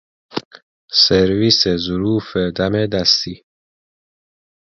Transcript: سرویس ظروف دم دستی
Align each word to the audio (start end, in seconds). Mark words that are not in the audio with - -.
سرویس 1.03 1.61
ظروف 1.85 2.37
دم 2.57 2.73
دستی 2.93 3.35